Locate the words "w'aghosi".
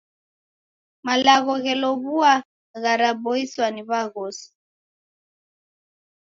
3.87-4.47